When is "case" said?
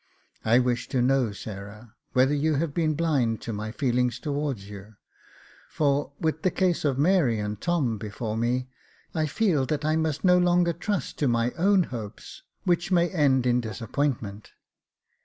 6.49-6.83